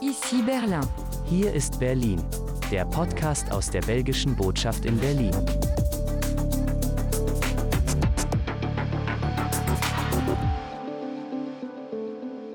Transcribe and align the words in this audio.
Ici 0.00 0.42
Berlin. 0.42 0.86
Hier 1.28 1.52
ist 1.52 1.80
Berlin, 1.80 2.22
der 2.70 2.84
Podcast 2.84 3.50
aus 3.50 3.68
der 3.68 3.80
belgischen 3.80 4.36
Botschaft 4.36 4.84
in 4.84 4.96
Berlin. 4.96 5.32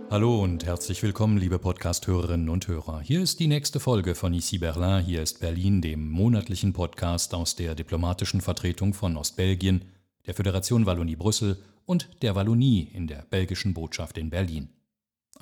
Hallo 0.10 0.42
und 0.42 0.66
herzlich 0.66 1.04
willkommen, 1.04 1.38
liebe 1.38 1.60
Podcast-Hörerinnen 1.60 2.48
und 2.48 2.70
Hörer. 2.70 3.02
Hier 3.02 3.22
ist 3.22 3.42
die 3.42 3.48
nächste 3.48 3.82
Folge 3.82 4.16
von 4.16 4.34
Ici 4.34 4.60
Berlin, 4.60 5.04
hier 5.04 5.22
ist 5.22 5.42
Berlin, 5.42 5.82
dem 5.82 6.10
monatlichen 6.10 6.72
Podcast 6.72 7.34
aus 7.34 7.58
der 7.58 7.76
diplomatischen 7.76 8.40
Vertretung 8.40 8.94
von 8.94 9.18
Ostbelgien, 9.18 9.84
der 10.26 10.34
Föderation 10.34 10.86
Wallonie-Brüssel 10.86 11.62
und 11.86 12.08
der 12.22 12.36
Wallonie 12.36 12.90
in 12.94 13.08
der 13.08 13.26
belgischen 13.30 13.74
Botschaft 13.74 14.18
in 14.18 14.30
Berlin. 14.30 14.70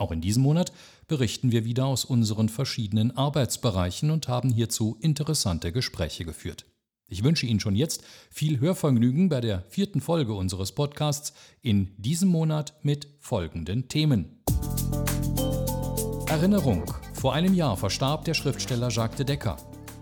Auch 0.01 0.11
in 0.11 0.19
diesem 0.19 0.41
Monat 0.41 0.73
berichten 1.07 1.51
wir 1.51 1.63
wieder 1.63 1.85
aus 1.85 2.05
unseren 2.05 2.49
verschiedenen 2.49 3.15
Arbeitsbereichen 3.15 4.09
und 4.09 4.27
haben 4.27 4.49
hierzu 4.49 4.97
interessante 4.99 5.71
Gespräche 5.71 6.25
geführt. 6.25 6.65
Ich 7.07 7.23
wünsche 7.23 7.45
Ihnen 7.45 7.59
schon 7.59 7.75
jetzt 7.75 8.03
viel 8.31 8.59
Hörvergnügen 8.59 9.29
bei 9.29 9.41
der 9.41 9.61
vierten 9.69 10.01
Folge 10.01 10.33
unseres 10.33 10.71
Podcasts 10.71 11.33
in 11.61 11.91
diesem 11.97 12.29
Monat 12.29 12.73
mit 12.81 13.09
folgenden 13.19 13.89
Themen. 13.89 14.41
Erinnerung. 16.27 16.91
Vor 17.13 17.35
einem 17.35 17.53
Jahr 17.53 17.77
verstarb 17.77 18.25
der 18.25 18.33
Schriftsteller 18.33 18.89
Jacques 18.89 19.17
de 19.17 19.25
Decker. 19.27 19.57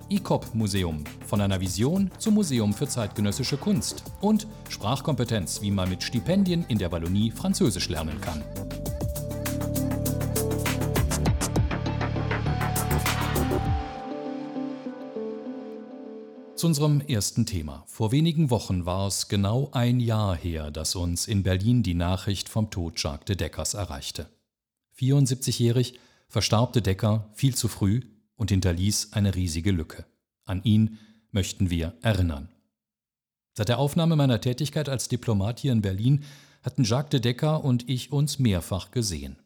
ICOP-Museum. 0.08 1.04
Von 1.28 1.42
einer 1.42 1.60
Vision 1.60 2.10
zum 2.20 2.36
Museum 2.36 2.74
für 2.74 2.88
zeitgenössische 2.88 3.58
Kunst. 3.58 4.06
Und 4.22 4.48
Sprachkompetenz, 4.70 5.62
wie 5.62 5.72
man 5.72 5.90
mit 5.90 6.04
Stipendien 6.04 6.64
in 6.70 6.78
der 6.78 6.90
Wallonie 6.94 7.32
Französisch 7.32 7.90
lernen 7.90 8.22
kann. 8.22 8.42
Zu 16.60 16.68
unserem 16.68 17.00
ersten 17.00 17.46
Thema. 17.46 17.86
Vor 17.88 18.12
wenigen 18.12 18.50
Wochen 18.50 18.86
war 18.86 19.08
es 19.08 19.30
genau 19.30 19.70
ein 19.72 20.02
Jahr 20.02 20.36
her, 20.36 20.72
dass 20.72 20.94
uns 20.94 21.26
in 21.26 21.42
Berlin 21.42 21.84
die 21.84 21.94
Nachricht 21.94 22.50
vom 22.50 22.70
Tod 22.70 23.02
Jacques 23.02 23.24
de 23.28 23.38
Deckers 23.38 23.76
erreichte. 23.76 24.28
74-jährig 25.00 25.94
verstarb 26.28 26.74
de 26.74 26.82
Decker 26.82 27.30
viel 27.34 27.56
zu 27.56 27.70
früh 27.70 28.02
und 28.36 28.52
hinterließ 28.52 29.14
eine 29.14 29.36
riesige 29.36 29.72
Lücke. 29.72 30.04
An 30.44 30.62
ihn 30.66 30.98
möchten 31.32 31.70
wir 31.70 31.94
erinnern. 32.02 32.50
Seit 33.54 33.70
der 33.70 33.80
Aufnahme 33.80 34.18
meiner 34.18 34.42
Tätigkeit 34.42 34.90
als 34.90 35.08
Diplomat 35.08 35.62
hier 35.62 35.72
in 35.72 35.82
Berlin 35.82 36.26
hatten 36.62 36.84
Jacques 36.84 37.12
de 37.12 37.22
Decker 37.22 37.64
und 37.64 37.88
ich 37.88 38.12
uns 38.12 38.38
mehrfach 38.38 38.92
gesehen. 38.92 39.38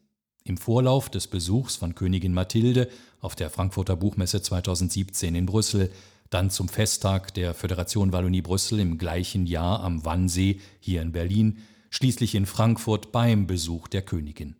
Im 0.42 0.56
Vorlauf 0.56 1.10
des 1.10 1.28
Besuchs 1.28 1.76
von 1.76 1.94
Königin 1.94 2.34
Mathilde 2.34 2.88
auf 3.20 3.36
der 3.36 3.50
Frankfurter 3.50 3.94
Buchmesse 3.94 4.42
2017 4.42 5.36
in 5.36 5.46
Brüssel 5.46 5.92
dann 6.34 6.50
zum 6.50 6.68
Festtag 6.68 7.32
der 7.34 7.54
Föderation 7.54 8.12
Wallonie-Brüssel 8.12 8.80
im 8.80 8.98
gleichen 8.98 9.46
Jahr 9.46 9.84
am 9.84 10.04
Wannsee 10.04 10.60
hier 10.80 11.00
in 11.00 11.12
Berlin, 11.12 11.58
schließlich 11.90 12.34
in 12.34 12.44
Frankfurt 12.44 13.12
beim 13.12 13.46
Besuch 13.46 13.86
der 13.86 14.02
Königin. 14.02 14.56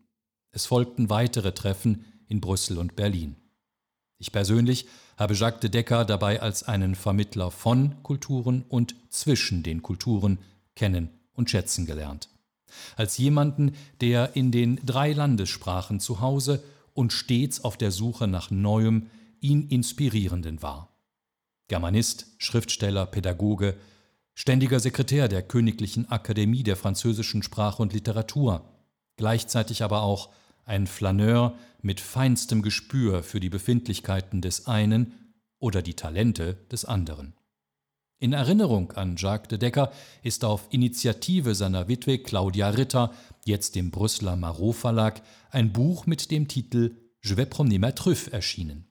Es 0.53 0.67
folgten 0.67 1.11
weitere 1.11 1.51
Treffen 1.51 2.05
in 2.29 2.41
Brüssel 2.41 2.79
und 2.79 2.95
Berlin. 2.95 3.35
Ich 4.19 4.31
persönlich 4.31 4.87
habe 5.17 5.35
Jacques 5.35 5.59
de 5.63 5.69
Decker 5.69 6.05
dabei 6.05 6.41
als 6.41 6.63
einen 6.63 6.95
Vermittler 6.95 7.51
von 7.51 8.01
Kulturen 8.05 8.65
und 8.69 8.95
zwischen 9.11 9.65
den 9.65 9.83
Kulturen 9.83 10.39
kennen 10.77 11.11
und 11.33 11.51
schätzen 11.51 11.87
gelernt. 11.87 12.29
Als 12.95 13.19
jemanden, 13.19 13.75
der 14.01 14.37
in 14.37 14.53
den 14.53 14.79
drei 14.87 15.13
Landessprachen 15.13 15.99
zu 15.99 16.21
Hause 16.21 16.63
und 16.93 17.13
stets 17.13 17.65
auf 17.65 17.77
der 17.77 17.91
Suche 17.91 18.29
nach 18.29 18.53
Neuem, 18.53 19.11
ihn 19.41 19.67
inspirierenden 19.67 20.63
war. 20.63 20.94
Germanist, 21.69 22.27
Schriftsteller, 22.39 23.07
Pädagoge, 23.07 23.77
ständiger 24.35 24.81
Sekretär 24.81 25.29
der 25.29 25.43
Königlichen 25.43 26.11
Akademie 26.11 26.63
der 26.63 26.77
französischen 26.77 27.43
Sprache 27.43 27.83
und 27.83 27.93
Literatur, 27.93 28.65
gleichzeitig 29.17 29.83
aber 29.83 30.03
auch 30.03 30.31
ein 30.65 30.87
Flaneur 30.87 31.57
mit 31.83 32.01
feinstem 32.01 32.63
Gespür 32.63 33.23
für 33.23 33.41
die 33.41 33.51
Befindlichkeiten 33.51 34.41
des 34.41 34.67
einen 34.67 35.13
oder 35.59 35.83
die 35.83 35.95
Talente 35.95 36.55
des 36.71 36.85
anderen. 36.85 37.35
In 38.19 38.33
Erinnerung 38.33 38.93
an 38.93 39.17
Jacques 39.17 39.49
de 39.49 39.59
Decker 39.59 39.93
ist 40.23 40.45
auf 40.45 40.69
Initiative 40.71 41.55
seiner 41.55 41.89
Witwe 41.89 42.19
Claudia 42.19 42.71
Ritter, 42.71 43.13
jetzt 43.45 43.77
im 43.77 43.91
Brüsseler 43.91 44.37
Marot 44.37 44.77
Verlag, 44.77 45.23
ein 45.51 45.73
Buch 45.73 46.07
mit 46.07 46.31
dem 46.31 46.49
Titel 46.49 46.97
Je 47.23 47.37
vais 47.37 47.49
promener 47.49 47.79
ma 47.79 47.93
truffe 47.93 48.33
erschienen. 48.33 48.87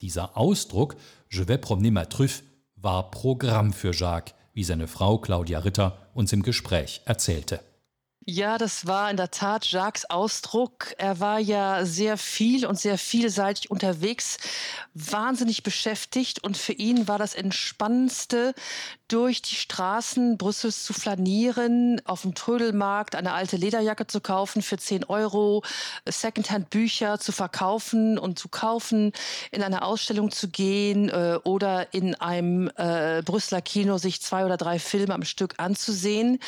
Dieser 0.00 0.36
Ausdruck 0.36 0.96
Je 1.34 1.42
vais 1.42 1.56
promener 1.56 1.90
ma 1.90 2.04
truffe 2.04 2.42
war 2.76 3.10
Programm 3.10 3.72
für 3.72 3.94
Jacques, 3.94 4.34
wie 4.52 4.64
seine 4.64 4.86
Frau 4.86 5.16
Claudia 5.16 5.60
Ritter 5.60 5.96
uns 6.12 6.30
im 6.34 6.42
Gespräch 6.42 7.00
erzählte. 7.06 7.60
Ja, 8.24 8.56
das 8.56 8.86
war 8.86 9.10
in 9.10 9.16
der 9.16 9.32
Tat 9.32 9.66
Jacques 9.66 10.08
Ausdruck. 10.08 10.94
Er 10.96 11.18
war 11.18 11.40
ja 11.40 11.84
sehr 11.84 12.16
viel 12.16 12.66
und 12.66 12.78
sehr 12.78 12.96
vielseitig 12.96 13.68
unterwegs, 13.68 14.36
wahnsinnig 14.94 15.64
beschäftigt 15.64 16.44
und 16.44 16.56
für 16.56 16.72
ihn 16.72 17.08
war 17.08 17.18
das 17.18 17.34
Entspannendste, 17.34 18.54
durch 19.12 19.42
die 19.42 19.56
Straßen 19.56 20.38
Brüssels 20.38 20.84
zu 20.84 20.94
flanieren, 20.94 22.00
auf 22.06 22.22
dem 22.22 22.34
Trödelmarkt 22.34 23.14
eine 23.14 23.34
alte 23.34 23.58
Lederjacke 23.58 24.06
zu 24.06 24.22
kaufen 24.22 24.62
für 24.62 24.78
10 24.78 25.04
Euro, 25.04 25.62
Secondhand-Bücher 26.08 27.18
zu 27.18 27.30
verkaufen 27.30 28.18
und 28.18 28.38
zu 28.38 28.48
kaufen, 28.48 29.12
in 29.50 29.62
eine 29.62 29.82
Ausstellung 29.82 30.30
zu 30.30 30.48
gehen 30.48 31.10
äh, 31.10 31.38
oder 31.44 31.92
in 31.92 32.14
einem 32.14 32.70
äh, 32.76 33.20
Brüsseler 33.22 33.60
Kino 33.60 33.98
sich 33.98 34.22
zwei 34.22 34.46
oder 34.46 34.56
drei 34.56 34.78
Filme 34.78 35.12
am 35.12 35.24
Stück 35.24 35.56
anzusehen. 35.58 36.38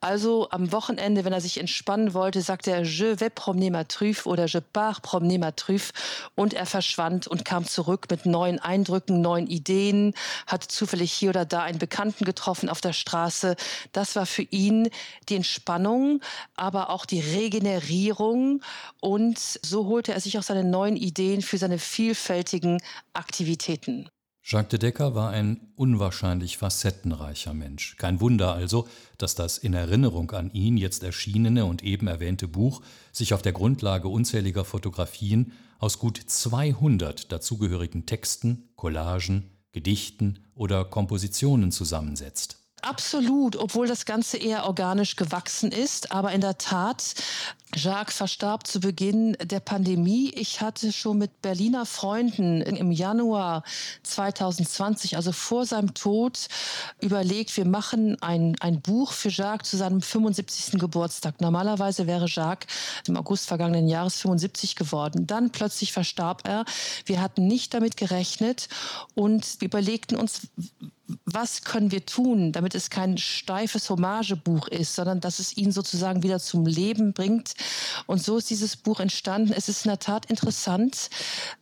Also 0.00 0.48
am 0.50 0.72
Wochenende, 0.72 1.17
wenn 1.24 1.32
er 1.32 1.40
sich 1.40 1.58
entspannen 1.58 2.14
wollte, 2.14 2.40
sagte 2.40 2.70
er, 2.70 2.82
je 2.82 3.20
vais 3.20 3.30
promener 3.30 3.70
ma 3.70 3.84
truffe 3.84 4.28
oder 4.28 4.46
je 4.46 4.60
pars 4.60 5.00
promener 5.00 5.38
ma 5.38 5.50
truffe 5.52 5.92
und 6.34 6.54
er 6.54 6.66
verschwand 6.66 7.26
und 7.26 7.44
kam 7.44 7.64
zurück 7.66 8.06
mit 8.10 8.26
neuen 8.26 8.58
Eindrücken, 8.58 9.20
neuen 9.20 9.46
Ideen, 9.46 10.14
hatte 10.46 10.68
zufällig 10.68 11.12
hier 11.12 11.30
oder 11.30 11.44
da 11.44 11.62
einen 11.62 11.78
Bekannten 11.78 12.24
getroffen 12.24 12.68
auf 12.68 12.80
der 12.80 12.92
Straße. 12.92 13.56
Das 13.92 14.16
war 14.16 14.26
für 14.26 14.42
ihn 14.42 14.90
die 15.28 15.36
Entspannung, 15.36 16.20
aber 16.56 16.90
auch 16.90 17.06
die 17.06 17.20
Regenerierung. 17.20 18.62
Und 19.00 19.38
so 19.38 19.86
holte 19.86 20.12
er 20.12 20.20
sich 20.20 20.38
auch 20.38 20.42
seine 20.42 20.64
neuen 20.64 20.96
Ideen 20.96 21.42
für 21.42 21.58
seine 21.58 21.78
vielfältigen 21.78 22.78
Aktivitäten. 23.12 24.08
Jacques 24.50 24.70
de 24.70 24.78
Decker 24.78 25.14
war 25.14 25.28
ein 25.28 25.60
unwahrscheinlich 25.76 26.56
facettenreicher 26.56 27.52
Mensch. 27.52 27.96
Kein 27.98 28.18
Wunder 28.22 28.54
also, 28.54 28.88
dass 29.18 29.34
das 29.34 29.58
in 29.58 29.74
Erinnerung 29.74 30.30
an 30.30 30.50
ihn 30.54 30.78
jetzt 30.78 31.02
erschienene 31.02 31.66
und 31.66 31.84
eben 31.84 32.06
erwähnte 32.06 32.48
Buch 32.48 32.80
sich 33.12 33.34
auf 33.34 33.42
der 33.42 33.52
Grundlage 33.52 34.08
unzähliger 34.08 34.64
Fotografien 34.64 35.52
aus 35.78 35.98
gut 35.98 36.16
200 36.16 37.30
dazugehörigen 37.30 38.06
Texten, 38.06 38.70
Collagen, 38.74 39.50
Gedichten 39.72 40.38
oder 40.54 40.86
Kompositionen 40.86 41.70
zusammensetzt. 41.70 42.56
Absolut, 42.80 43.56
obwohl 43.56 43.86
das 43.86 44.06
Ganze 44.06 44.38
eher 44.38 44.64
organisch 44.64 45.16
gewachsen 45.16 45.72
ist. 45.72 46.12
Aber 46.12 46.32
in 46.32 46.40
der 46.40 46.56
Tat, 46.58 47.14
Jacques 47.74 48.14
verstarb 48.16 48.66
zu 48.66 48.80
Beginn 48.80 49.36
der 49.42 49.60
Pandemie. 49.60 50.30
Ich 50.34 50.60
hatte 50.60 50.92
schon 50.92 51.18
mit 51.18 51.42
Berliner 51.42 51.84
Freunden 51.84 52.62
im 52.62 52.90
Januar 52.90 53.62
2020, 54.04 55.16
also 55.16 55.32
vor 55.32 55.66
seinem 55.66 55.92
Tod, 55.92 56.48
überlegt, 57.00 57.56
wir 57.56 57.66
machen 57.66 58.20
ein, 58.22 58.56
ein 58.60 58.80
Buch 58.80 59.12
für 59.12 59.28
Jacques 59.28 59.70
zu 59.70 59.76
seinem 59.76 60.00
75. 60.00 60.80
Geburtstag. 60.80 61.40
Normalerweise 61.40 62.06
wäre 62.06 62.26
Jacques 62.26 62.66
im 63.06 63.16
August 63.16 63.46
vergangenen 63.46 63.86
Jahres 63.86 64.18
75 64.20 64.74
geworden. 64.74 65.26
Dann 65.26 65.50
plötzlich 65.50 65.92
verstarb 65.92 66.48
er. 66.48 66.64
Wir 67.04 67.20
hatten 67.20 67.46
nicht 67.46 67.74
damit 67.74 67.96
gerechnet 67.96 68.68
und 69.14 69.58
überlegten 69.60 70.16
uns, 70.16 70.48
was 71.24 71.62
können 71.62 71.90
wir 71.90 72.04
tun, 72.04 72.52
damit 72.52 72.74
es 72.74 72.90
kein 72.90 73.16
steifes 73.16 73.88
Hommagebuch 73.88 74.68
ist, 74.68 74.94
sondern 74.94 75.20
dass 75.20 75.38
es 75.38 75.56
ihn 75.56 75.72
sozusagen 75.72 76.22
wieder 76.22 76.38
zum 76.38 76.66
Leben 76.66 77.12
bringt. 77.12 77.54
Und 78.06 78.22
so 78.22 78.38
ist 78.38 78.50
dieses 78.50 78.76
Buch 78.76 79.00
entstanden. 79.00 79.52
Es 79.52 79.68
ist 79.68 79.84
in 79.84 79.90
der 79.90 79.98
Tat 79.98 80.26
interessant. 80.26 81.10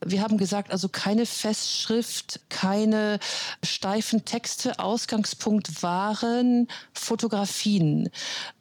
Wir 0.04 0.22
haben 0.22 0.38
gesagt, 0.38 0.70
also 0.70 0.88
keine 0.88 1.26
Festschrift, 1.26 2.40
keine 2.48 3.18
steifen 3.62 4.24
Texte. 4.24 4.78
Ausgangspunkt 4.78 5.82
waren 5.82 6.68
Fotografien. 6.92 8.10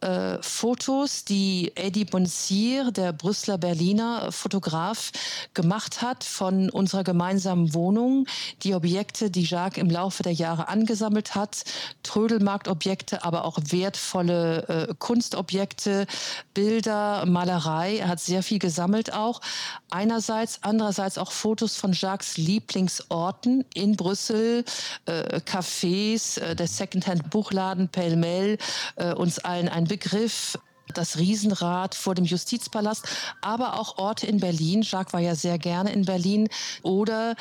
Äh, 0.01 0.37
Fotos, 0.41 1.25
die 1.25 1.71
Eddie 1.75 2.05
Bonsier, 2.05 2.91
der 2.91 3.13
Brüsseler 3.13 3.57
Berliner 3.57 4.31
Fotograf, 4.31 5.11
gemacht 5.53 6.01
hat 6.01 6.23
von 6.23 6.69
unserer 6.69 7.03
gemeinsamen 7.03 7.73
Wohnung. 7.73 8.27
Die 8.63 8.73
Objekte, 8.73 9.29
die 9.29 9.43
Jacques 9.43 9.77
im 9.81 9.89
Laufe 9.89 10.23
der 10.23 10.33
Jahre 10.33 10.67
angesammelt 10.67 11.35
hat, 11.35 11.63
Trödelmarktobjekte, 12.03 13.23
aber 13.23 13.45
auch 13.45 13.57
wertvolle 13.69 14.87
äh, 14.89 14.93
Kunstobjekte, 14.97 16.07
Bilder 16.53 17.24
Malerei. 17.31 17.97
Er 17.97 18.07
hat 18.07 18.19
sehr 18.19 18.43
viel 18.43 18.59
gesammelt 18.59 19.13
auch. 19.13 19.41
Einerseits, 19.89 20.59
andererseits 20.61 21.17
auch 21.17 21.31
Fotos 21.31 21.75
von 21.75 21.93
Jacques 21.93 22.37
Lieblingsorten 22.37 23.65
in 23.73 23.95
Brüssel, 23.95 24.63
äh, 25.05 25.39
Cafés, 25.39 26.39
äh, 26.39 26.55
der 26.55 26.67
Secondhand-Buchladen 26.67 27.89
Pellmell, 27.89 28.57
äh, 28.95 29.13
uns 29.13 29.39
allen 29.39 29.69
ein 29.69 29.85
Begriff 29.85 30.57
das 30.93 31.17
Riesenrad 31.17 31.95
vor 31.95 32.15
dem 32.15 32.25
Justizpalast, 32.25 33.05
aber 33.41 33.79
auch 33.79 33.97
Orte 33.97 34.27
in 34.27 34.39
Berlin. 34.39 34.81
Jacques 34.83 35.13
war 35.13 35.19
ja 35.19 35.35
sehr 35.35 35.57
gerne 35.57 35.91
in 35.91 36.05
Berlin 36.05 36.47
oder 36.83 37.35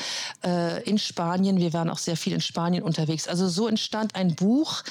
äh, 0.45 0.83
in 0.85 0.99
Spanien. 0.99 1.59
Wir 1.59 1.73
waren 1.73 1.91
auch 1.91 1.99
sehr 1.99 2.17
viel 2.17 2.33
in 2.33 2.41
Spanien 2.41 2.83
unterwegs. 2.83 3.29
Also 3.29 3.49
so 3.49 3.69
entstand 3.69 4.15
ein 4.15 4.35
Buch, 4.35 4.83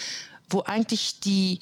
wo 0.50 0.62
eigentlich 0.62 1.20
die 1.20 1.60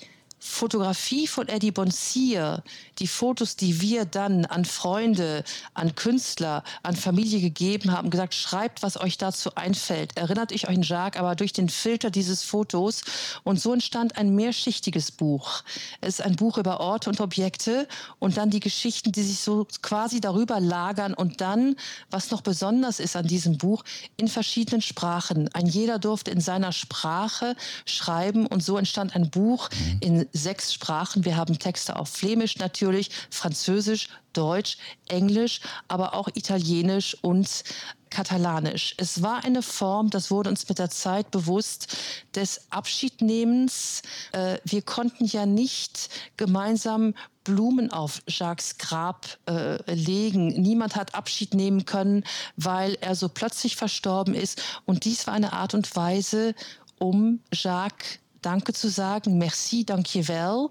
Fotografie 0.61 1.25
von 1.25 1.47
Eddie 1.47 1.71
Bonsier, 1.71 2.61
die 2.99 3.07
Fotos, 3.07 3.55
die 3.55 3.81
wir 3.81 4.05
dann 4.05 4.45
an 4.45 4.63
Freunde, 4.63 5.43
an 5.73 5.95
Künstler, 5.95 6.63
an 6.83 6.95
Familie 6.95 7.41
gegeben 7.41 7.91
haben, 7.91 8.11
gesagt, 8.11 8.35
schreibt, 8.35 8.83
was 8.83 8.95
euch 8.95 9.17
dazu 9.17 9.55
einfällt. 9.55 10.15
Erinnert 10.17 10.53
euch 10.53 10.69
an 10.69 10.83
Jacques, 10.83 11.19
aber 11.19 11.35
durch 11.35 11.51
den 11.51 11.67
Filter 11.67 12.11
dieses 12.11 12.43
Fotos. 12.43 13.01
Und 13.43 13.59
so 13.59 13.73
entstand 13.73 14.17
ein 14.17 14.35
mehrschichtiges 14.35 15.11
Buch. 15.11 15.63
Es 15.99 16.19
ist 16.19 16.21
ein 16.21 16.35
Buch 16.35 16.59
über 16.59 16.79
Orte 16.79 17.09
und 17.09 17.21
Objekte 17.21 17.87
und 18.19 18.37
dann 18.37 18.51
die 18.51 18.59
Geschichten, 18.59 19.11
die 19.11 19.23
sich 19.23 19.39
so 19.39 19.65
quasi 19.81 20.21
darüber 20.21 20.59
lagern 20.59 21.15
und 21.15 21.41
dann, 21.41 21.75
was 22.11 22.29
noch 22.29 22.41
besonders 22.41 22.99
ist 22.99 23.15
an 23.15 23.25
diesem 23.25 23.57
Buch, 23.57 23.83
in 24.15 24.27
verschiedenen 24.27 24.83
Sprachen. 24.83 25.49
Ein 25.53 25.65
jeder 25.65 25.97
durfte 25.97 26.29
in 26.29 26.39
seiner 26.39 26.71
Sprache 26.71 27.55
schreiben 27.87 28.45
und 28.45 28.61
so 28.61 28.77
entstand 28.77 29.15
ein 29.15 29.31
Buch 29.31 29.67
mhm. 29.71 29.97
in 30.01 30.29
sechs 30.33 30.50
Sprachen. 30.59 31.23
Wir 31.25 31.37
haben 31.37 31.57
Texte 31.57 31.95
auf 31.95 32.09
Flämisch 32.09 32.57
natürlich, 32.57 33.09
Französisch, 33.29 34.09
Deutsch, 34.33 34.77
Englisch, 35.07 35.61
aber 35.87 36.13
auch 36.13 36.27
Italienisch 36.33 37.17
und 37.21 37.63
Katalanisch. 38.09 38.93
Es 38.97 39.23
war 39.23 39.43
eine 39.45 39.61
Form, 39.61 40.09
das 40.09 40.29
wurde 40.31 40.49
uns 40.49 40.67
mit 40.67 40.79
der 40.79 40.89
Zeit 40.89 41.31
bewusst, 41.31 41.95
des 42.35 42.69
Abschiednehmens. 42.69 44.01
Äh, 44.33 44.57
wir 44.65 44.81
konnten 44.81 45.25
ja 45.25 45.45
nicht 45.45 46.09
gemeinsam 46.35 47.13
Blumen 47.43 47.91
auf 47.91 48.21
Jacques 48.27 48.77
Grab 48.77 49.37
äh, 49.47 49.93
legen. 49.93 50.47
Niemand 50.61 50.95
hat 50.95 51.15
Abschied 51.15 51.53
nehmen 51.53 51.85
können, 51.85 52.23
weil 52.57 52.97
er 53.01 53.15
so 53.15 53.29
plötzlich 53.29 53.77
verstorben 53.77 54.35
ist. 54.35 54.61
Und 54.85 55.05
dies 55.05 55.25
war 55.25 55.33
eine 55.33 55.53
Art 55.53 55.73
und 55.73 55.95
Weise, 55.95 56.53
um 56.99 57.39
Jacques 57.51 58.19
Danke 58.41 58.73
zu 58.73 58.89
sagen, 58.89 59.37
merci, 59.37 59.85
dankjewel, 59.85 60.69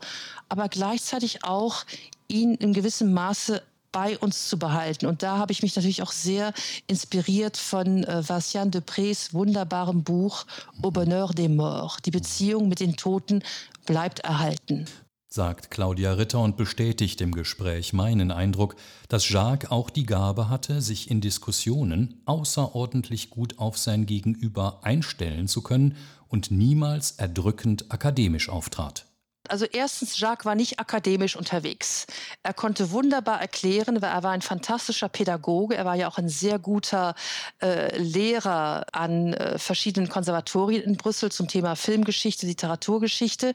aber 0.49 0.69
gleichzeitig 0.69 1.45
auch 1.45 1.85
ihn 2.29 2.55
in 2.55 2.73
gewissem 2.73 3.13
Maße 3.13 3.63
bei 3.93 4.19
uns 4.19 4.49
zu 4.49 4.59
behalten. 4.59 5.07
Und 5.07 5.23
da 5.23 5.39
habe 5.39 5.53
ich 5.53 5.63
mich 5.63 5.75
natürlich 5.75 6.03
auch 6.03 6.13
sehr 6.13 6.53
inspiriert 6.87 7.57
von 7.57 8.05
äh, 8.05 8.29
Vinciane 8.29 8.71
Deprés 8.71 9.33
wunderbarem 9.33 10.03
Buch 10.03 10.47
Au 10.83 10.91
bonheur 10.91 11.29
des 11.29 11.49
morts. 11.49 12.03
Die 12.05 12.11
Beziehung 12.11 12.69
mit 12.69 12.81
den 12.81 12.97
Toten 12.97 13.43
bleibt 13.87 14.21
erhalten. 14.21 14.87
Sagt 15.33 15.71
Claudia 15.71 16.15
Ritter 16.15 16.41
und 16.41 16.57
bestätigt 16.57 17.21
im 17.21 17.31
Gespräch 17.31 17.93
meinen 17.93 18.33
Eindruck, 18.33 18.75
dass 19.09 19.29
Jacques 19.29 19.71
auch 19.71 19.89
die 19.89 20.05
Gabe 20.05 20.49
hatte, 20.49 20.83
sich 20.83 21.09
in 21.09 21.21
Diskussionen 21.21 22.21
außerordentlich 22.25 23.31
gut 23.31 23.61
auf 23.61 23.79
sein 23.79 24.07
Gegenüber 24.07 24.81
einstellen 24.83 25.47
zu 25.47 25.63
können 25.63 25.97
und 26.27 26.51
niemals 26.51 27.13
erdrückend 27.13 27.93
akademisch 27.93 28.49
auftrat. 28.49 29.07
Also 29.51 29.67
erstens, 29.67 30.19
Jacques 30.19 30.45
war 30.45 30.55
nicht 30.55 30.79
akademisch 30.79 31.35
unterwegs. 31.35 32.07
Er 32.45 32.55
konnte 32.55 32.93
wunderbar 32.93 33.41
erklären, 33.41 34.01
weil 34.01 34.11
er 34.11 34.23
war 34.23 34.31
ein 34.31 34.43
fantastischer 34.43 35.09
Pädagoge. 35.09 35.77
Er 35.77 35.85
war 35.85 35.97
ja 35.97 36.09
auch 36.09 36.19
ein 36.19 36.29
sehr 36.29 36.61
guter 36.61 37.17
äh, 37.61 37.97
Lehrer 37.99 38.87
an 38.93 39.35
äh, 39.35 39.59
verschiedenen 39.59 40.09
Konservatorien 40.09 40.85
in 40.85 40.97
Brüssel 40.97 41.33
zum 41.33 41.49
Thema 41.49 41.75
Filmgeschichte, 41.75 42.47
Literaturgeschichte. 42.47 43.53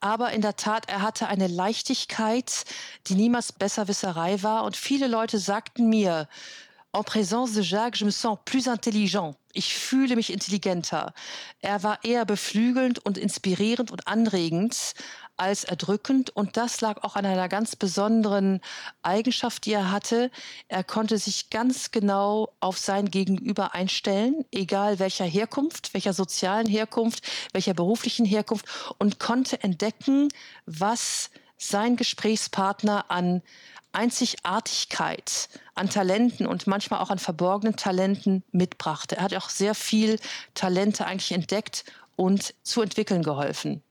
Aber 0.00 0.32
in 0.32 0.42
der 0.42 0.56
Tat, 0.56 0.90
er 0.90 1.02
hatte 1.02 1.28
eine 1.28 1.46
Leichtigkeit, 1.46 2.64
die 3.06 3.14
niemals 3.14 3.52
Besserwisserei 3.52 4.42
war. 4.42 4.64
Und 4.64 4.76
viele 4.76 5.06
Leute 5.06 5.38
sagten 5.38 5.88
mir, 5.88 6.28
en 6.96 7.04
présence 7.04 7.52
de 7.52 7.62
Jacques, 7.62 7.98
je 7.98 8.06
me 8.06 8.10
sens 8.10 8.38
plus 8.44 8.66
intelligent. 8.66 9.36
Ich 9.52 9.74
fühle 9.74 10.16
mich 10.16 10.32
intelligenter. 10.32 11.12
Er 11.60 11.82
war 11.82 12.02
eher 12.04 12.24
beflügelnd 12.24 12.98
und 13.04 13.18
inspirierend 13.18 13.90
und 13.90 14.08
anregend 14.08 14.94
als 15.36 15.64
erdrückend. 15.64 16.30
Und 16.30 16.56
das 16.56 16.80
lag 16.80 17.02
auch 17.02 17.16
an 17.16 17.26
einer 17.26 17.48
ganz 17.48 17.76
besonderen 17.76 18.60
Eigenschaft, 19.02 19.66
die 19.66 19.72
er 19.72 19.90
hatte. 19.90 20.30
Er 20.68 20.84
konnte 20.84 21.18
sich 21.18 21.50
ganz 21.50 21.90
genau 21.90 22.54
auf 22.60 22.78
sein 22.78 23.10
Gegenüber 23.10 23.74
einstellen, 23.74 24.44
egal 24.52 24.98
welcher 24.98 25.24
Herkunft, 25.24 25.94
welcher 25.94 26.12
sozialen 26.12 26.66
Herkunft, 26.66 27.22
welcher 27.52 27.74
beruflichen 27.74 28.26
Herkunft, 28.26 28.66
und 28.98 29.18
konnte 29.18 29.62
entdecken, 29.62 30.28
was 30.66 31.30
sein 31.56 31.96
Gesprächspartner 31.96 33.10
an 33.10 33.42
Einzigartigkeit, 33.92 35.48
an 35.74 35.88
Talenten 35.88 36.46
und 36.46 36.66
manchmal 36.66 37.00
auch 37.00 37.08
an 37.08 37.18
verborgenen 37.18 37.76
Talenten 37.76 38.44
mitbrachte. 38.52 39.16
Er 39.16 39.22
hat 39.22 39.34
auch 39.34 39.48
sehr 39.48 39.74
viel 39.74 40.18
Talente 40.52 41.06
eigentlich 41.06 41.32
entdeckt 41.32 41.84
und 42.14 42.54
zu 42.62 42.82
entwickeln 42.82 43.22
geholfen. 43.22 43.82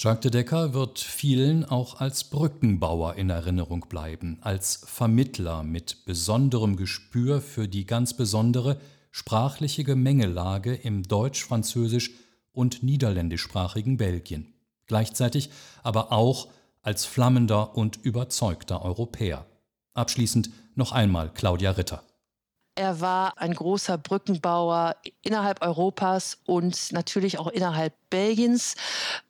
Jacques 0.00 0.20
de 0.20 0.30
Decker 0.30 0.74
wird 0.74 1.00
vielen 1.00 1.64
auch 1.64 1.98
als 1.98 2.22
Brückenbauer 2.22 3.16
in 3.16 3.30
Erinnerung 3.30 3.86
bleiben, 3.88 4.38
als 4.42 4.84
Vermittler 4.86 5.64
mit 5.64 6.04
besonderem 6.04 6.76
Gespür 6.76 7.40
für 7.40 7.66
die 7.66 7.84
ganz 7.84 8.14
besondere 8.14 8.78
sprachliche 9.10 9.82
Gemengelage 9.82 10.72
im 10.72 11.02
deutsch-französisch- 11.02 12.12
und 12.52 12.84
niederländischsprachigen 12.84 13.96
Belgien. 13.96 14.54
Gleichzeitig 14.86 15.50
aber 15.82 16.12
auch 16.12 16.46
als 16.82 17.04
flammender 17.04 17.76
und 17.76 17.96
überzeugter 17.96 18.82
Europäer. 18.82 19.46
Abschließend 19.94 20.50
noch 20.76 20.92
einmal 20.92 21.34
Claudia 21.34 21.72
Ritter. 21.72 22.04
Er 22.78 23.00
war 23.00 23.36
ein 23.38 23.54
großer 23.54 23.98
Brückenbauer 23.98 24.94
innerhalb 25.22 25.62
Europas 25.62 26.38
und 26.44 26.92
natürlich 26.92 27.36
auch 27.40 27.48
innerhalb 27.48 27.92
Belgiens. 28.08 28.76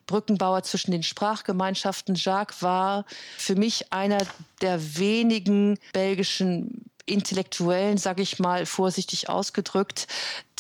Brückenbauer 0.07 0.65
zwischen 0.65 0.91
den 0.91 1.03
Sprachgemeinschaften. 1.03 2.15
Jacques 2.15 2.63
war 2.63 3.07
für 3.39 3.55
mich 3.55 3.91
einer 3.91 4.19
der 4.61 4.99
wenigen 4.99 5.79
belgischen 5.95 6.91
Intellektuellen, 7.09 7.99
sage 7.99 8.23
ich 8.23 8.39
mal 8.39 8.67
vorsichtig 8.67 9.29
ausgedrückt, 9.29 10.07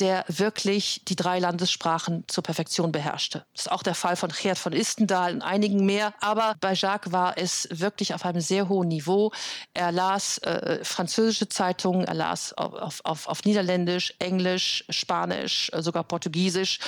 der 0.00 0.24
wirklich 0.28 1.02
die 1.08 1.16
drei 1.16 1.38
Landessprachen 1.38 2.24
zur 2.28 2.44
Perfektion 2.44 2.92
beherrschte. 2.92 3.44
Das 3.52 3.66
ist 3.66 3.72
auch 3.72 3.82
der 3.82 3.94
Fall 3.94 4.16
von 4.16 4.30
Gerd 4.30 4.58
von 4.58 4.72
Istendahl 4.72 5.34
und 5.34 5.42
einigen 5.42 5.84
mehr. 5.84 6.14
Aber 6.20 6.54
bei 6.60 6.74
Jacques 6.74 7.12
war 7.12 7.36
es 7.36 7.68
wirklich 7.70 8.14
auf 8.14 8.24
einem 8.24 8.40
sehr 8.40 8.68
hohen 8.68 8.88
Niveau. 8.88 9.32
Er 9.74 9.92
las 9.92 10.38
äh, 10.38 10.84
französische 10.84 11.48
Zeitungen, 11.48 12.04
er 12.04 12.14
las 12.14 12.52
auf, 12.52 13.00
auf, 13.04 13.26
auf 13.26 13.44
Niederländisch, 13.44 14.14
Englisch, 14.18 14.84
Spanisch, 14.88 15.70
äh, 15.72 15.82
sogar 15.82 16.04
Portugiesisch 16.04 16.78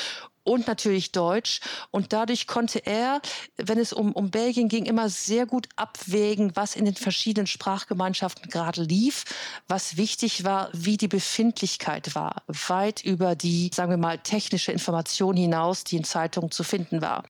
und 0.50 0.66
natürlich 0.66 1.12
Deutsch. 1.12 1.60
Und 1.92 2.12
dadurch 2.12 2.48
konnte 2.48 2.84
er, 2.84 3.22
wenn 3.56 3.78
es 3.78 3.92
um, 3.92 4.12
um 4.12 4.30
Belgien 4.30 4.68
ging, 4.68 4.84
immer 4.84 5.08
sehr 5.08 5.46
gut 5.46 5.68
abwägen, 5.76 6.52
was 6.56 6.74
in 6.74 6.84
den 6.84 6.96
verschiedenen 6.96 7.46
Sprachgemeinschaften 7.46 8.50
gerade 8.50 8.82
lief, 8.82 9.24
was 9.68 9.96
wichtig 9.96 10.42
war, 10.42 10.68
wie 10.72 10.96
die 10.96 11.08
Befindlichkeit 11.08 12.16
war, 12.16 12.42
weit 12.48 13.04
über 13.04 13.36
die, 13.36 13.70
sagen 13.72 13.90
wir 13.90 13.96
mal, 13.96 14.18
technische 14.18 14.72
Information 14.72 15.36
hinaus, 15.36 15.84
die 15.84 15.96
in 15.96 16.04
Zeitungen 16.04 16.50
zu 16.50 16.64
finden 16.64 17.00
war. 17.00 17.24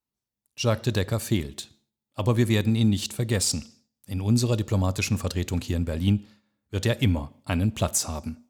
Jacques 0.57 0.83
de 0.83 0.93
Decker 0.93 1.21
fehlt. 1.21 1.69
Aber 2.15 2.39
wir 2.39 2.49
werden 2.49 2.75
ihn 2.75 2.89
nicht 2.89 3.13
vergessen. 3.13 3.67
In 4.07 4.21
unserer 4.21 4.57
diplomatischen 4.57 5.19
Vertretung 5.19 5.61
hier 5.61 5.77
in 5.77 5.85
Berlin 5.85 6.27
wird 6.71 6.87
er 6.87 7.03
immer 7.03 7.33
einen 7.45 7.75
Platz 7.75 8.09
haben. 8.09 8.50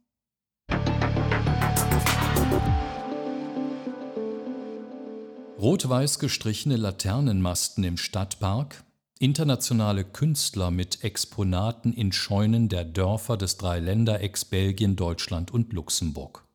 Rot-weiß 5.60 6.18
gestrichene 6.20 6.76
Laternenmasten 6.76 7.84
im 7.84 7.98
Stadtpark, 7.98 8.82
internationale 9.18 10.04
Künstler 10.04 10.70
mit 10.70 11.04
Exponaten 11.04 11.92
in 11.92 12.12
Scheunen 12.12 12.70
der 12.70 12.86
Dörfer 12.86 13.36
des 13.36 13.58
Dreiländerecks 13.58 14.46
Belgien, 14.46 14.96
Deutschland 14.96 15.50
und 15.50 15.74
Luxemburg. 15.74 16.46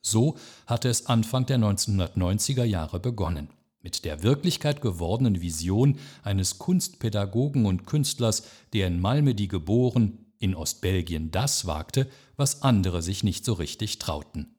So 0.00 0.38
hatte 0.66 0.88
es 0.88 1.04
Anfang 1.04 1.44
der 1.44 1.58
1990er 1.58 2.64
Jahre 2.64 3.00
begonnen. 3.00 3.50
Mit 3.82 4.06
der 4.06 4.22
Wirklichkeit 4.22 4.80
gewordenen 4.80 5.42
Vision 5.42 5.98
eines 6.22 6.56
Kunstpädagogen 6.56 7.66
und 7.66 7.84
Künstlers, 7.86 8.44
der 8.72 8.86
in 8.86 8.98
Malmedy 8.98 9.46
geboren, 9.46 10.32
in 10.38 10.54
Ostbelgien 10.54 11.30
das 11.30 11.66
wagte, 11.66 12.08
was 12.38 12.62
andere 12.62 13.02
sich 13.02 13.24
nicht 13.24 13.44
so 13.44 13.52
richtig 13.52 13.98
trauten. 13.98 14.56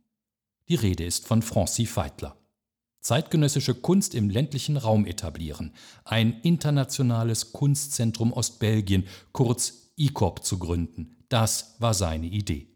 Die 0.69 0.75
Rede 0.75 1.05
ist 1.05 1.25
von 1.25 1.41
Francis 1.41 1.89
Feitler 1.89 2.37
zeitgenössische 3.05 3.75
Kunst 3.75 4.15
im 4.15 4.31
ländlichen 4.31 4.77
Raum 4.77 5.05
etablieren, 5.05 5.73
ein 6.05 6.41
internationales 6.41 7.53
Kunstzentrum 7.53 8.33
Ostbelgien, 8.33 9.05
kurz 9.31 9.91
ICOP 9.95 10.43
zu 10.43 10.57
gründen. 10.57 11.15
Das 11.29 11.75
war 11.77 11.93
seine 11.93 12.25
Idee. 12.25 12.67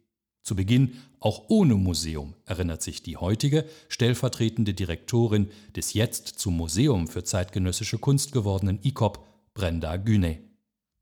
Zu 0.43 0.55
Beginn 0.55 0.97
auch 1.19 1.45
ohne 1.49 1.73
Museum, 1.73 2.35
erinnert 2.45 2.83
sich 2.83 3.01
die 3.01 3.17
heutige 3.17 3.65
stellvertretende 3.87 4.75
Direktorin 4.75 5.49
des 5.75 5.93
jetzt 5.93 6.27
zum 6.27 6.55
Museum 6.55 7.07
für 7.07 7.23
zeitgenössische 7.23 7.97
Kunst 7.97 8.31
gewordenen 8.31 8.79
ICOP, 8.83 9.25
Brenda 9.55 9.97
Güne. 9.97 10.37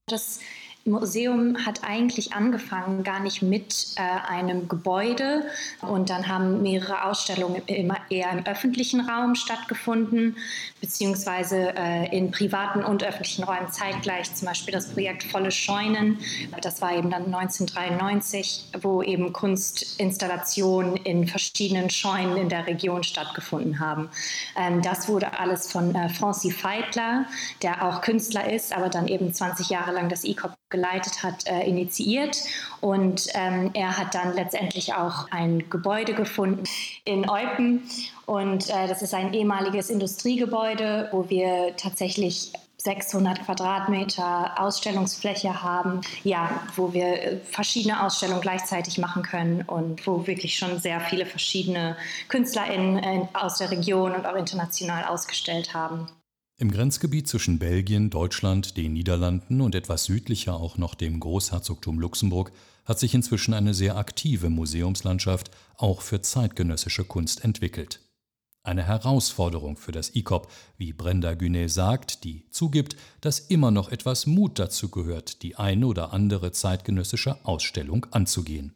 Das 0.05 0.39
Museum 0.87 1.65
hat 1.65 1.83
eigentlich 1.83 2.33
angefangen 2.33 3.03
gar 3.03 3.19
nicht 3.19 3.41
mit 3.41 3.95
äh, 3.95 4.01
einem 4.01 4.67
Gebäude 4.67 5.43
und 5.81 6.09
dann 6.09 6.27
haben 6.27 6.61
mehrere 6.61 7.05
Ausstellungen 7.05 7.61
immer 7.67 7.97
eher 8.09 8.31
im 8.31 8.45
öffentlichen 8.45 9.01
Raum 9.01 9.35
stattgefunden, 9.35 10.37
beziehungsweise 10.81 11.73
äh, 11.75 12.15
in 12.17 12.31
privaten 12.31 12.83
und 12.83 13.03
öffentlichen 13.03 13.43
Räumen 13.43 13.71
zeitgleich. 13.71 14.33
Zum 14.33 14.47
Beispiel 14.47 14.73
das 14.73 14.89
Projekt 14.93 15.23
Volle 15.23 15.51
Scheunen, 15.51 16.19
das 16.61 16.81
war 16.81 16.93
eben 16.93 17.09
dann 17.09 17.25
1993, 17.33 18.69
wo 18.81 19.01
eben 19.01 19.33
Kunstinstallationen 19.33 20.95
in 20.97 21.27
verschiedenen 21.27 21.89
Scheunen 21.89 22.37
in 22.37 22.49
der 22.49 22.65
Region 22.65 23.03
stattgefunden 23.03 23.79
haben. 23.79 24.09
Ähm, 24.55 24.81
das 24.81 25.07
wurde 25.07 25.39
alles 25.39 25.71
von 25.71 25.93
äh, 25.93 26.09
Francis 26.09 26.55
Feitler, 26.55 27.25
der 27.61 27.83
auch 27.83 28.01
Künstler 28.01 28.51
ist, 28.51 28.75
aber 28.75 28.89
dann 28.89 29.07
eben 29.07 29.33
20 29.33 29.69
Jahre 29.69 29.91
lang 29.91 30.09
das 30.09 30.23
ICOP 30.23 30.53
geleitet 30.69 31.23
hat, 31.23 31.47
äh, 31.47 31.67
initiiert. 31.67 32.37
Und 32.81 33.27
ähm, 33.33 33.71
er 33.73 33.97
hat 33.97 34.15
dann 34.15 34.33
letztendlich 34.35 34.93
auch 34.93 35.31
ein 35.31 35.69
Gebäude 35.69 36.13
gefunden 36.13 36.63
in 37.05 37.29
Eupen. 37.29 37.83
Und 38.25 38.69
äh, 38.69 38.87
das 38.87 39.01
ist 39.01 39.13
ein 39.13 39.33
ehemaliges 39.33 39.89
Industriegebäude, 39.89 41.09
wo 41.11 41.29
wir 41.29 41.75
tatsächlich 41.77 42.51
600 42.77 43.43
Quadratmeter 43.43 44.59
Ausstellungsfläche 44.59 45.63
haben, 45.63 46.01
ja, 46.23 46.61
wo 46.75 46.93
wir 46.93 47.05
äh, 47.05 47.37
verschiedene 47.37 48.03
Ausstellungen 48.03 48.41
gleichzeitig 48.41 48.97
machen 48.97 49.23
können 49.23 49.63
und 49.63 50.05
wo 50.05 50.27
wirklich 50.27 50.57
schon 50.57 50.79
sehr 50.79 51.01
viele 51.01 51.25
verschiedene 51.25 51.97
KünstlerInnen 52.29 53.03
äh, 53.03 53.27
aus 53.33 53.57
der 53.57 53.71
Region 53.71 54.13
und 54.13 54.25
auch 54.25 54.35
international 54.35 55.05
ausgestellt 55.05 55.73
haben. 55.73 56.07
Im 56.59 56.71
Grenzgebiet 56.71 57.27
zwischen 57.27 57.59
Belgien, 57.59 58.09
Deutschland, 58.09 58.77
den 58.77 58.93
Niederlanden 58.93 59.61
und 59.61 59.75
etwas 59.75 60.05
südlicher 60.05 60.55
auch 60.55 60.79
noch 60.79 60.95
dem 60.95 61.19
Großherzogtum 61.19 61.99
Luxemburg 61.99 62.51
hat 62.83 62.97
sich 62.97 63.13
inzwischen 63.13 63.53
eine 63.53 63.75
sehr 63.75 63.95
aktive 63.95 64.49
Museumslandschaft 64.49 65.51
auch 65.75 66.01
für 66.01 66.21
zeitgenössische 66.21 67.05
Kunst 67.05 67.43
entwickelt. 67.43 67.99
Eine 68.63 68.83
Herausforderung 68.87 69.77
für 69.77 69.91
das 69.91 70.15
ICOP, 70.15 70.51
wie 70.79 70.93
Brenda 70.93 71.35
Günet 71.35 71.69
sagt, 71.69 72.23
die 72.23 72.49
zugibt, 72.49 72.95
dass 73.21 73.37
immer 73.37 73.69
noch 73.69 73.91
etwas 73.91 74.25
Mut 74.25 74.57
dazu 74.57 74.89
gehört, 74.89 75.43
die 75.43 75.57
eine 75.57 75.85
oder 75.85 76.11
andere 76.11 76.53
zeitgenössische 76.53 77.37
Ausstellung 77.45 78.07
anzugehen. 78.09 78.73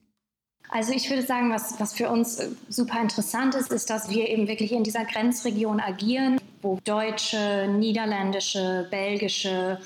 Also 0.69 0.93
ich 0.93 1.09
würde 1.09 1.23
sagen, 1.23 1.51
was, 1.51 1.79
was 1.79 1.93
für 1.93 2.09
uns 2.09 2.37
äh, 2.37 2.49
super 2.69 3.01
interessant 3.01 3.55
ist, 3.55 3.71
ist, 3.71 3.89
dass 3.89 4.09
wir 4.09 4.29
eben 4.29 4.47
wirklich 4.47 4.71
in 4.71 4.83
dieser 4.83 5.03
Grenzregion 5.03 5.81
agieren, 5.81 6.39
wo 6.61 6.79
deutsche, 6.83 7.67
niederländische, 7.67 8.87
belgische, 8.89 9.79